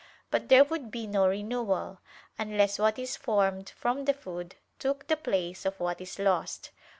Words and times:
But 0.31 0.49
there 0.49 0.63
would 0.63 0.89
be 0.89 1.05
no 1.05 1.27
renewal, 1.27 1.99
unless 2.39 2.79
what 2.79 2.97
is 2.97 3.15
formed 3.15 3.69
from 3.69 4.05
the 4.05 4.15
food, 4.15 4.55
took 4.79 5.05
the 5.05 5.15
place 5.15 5.63
of 5.63 5.79
what 5.79 6.01
is 6.01 6.17
lost. 6.17 6.71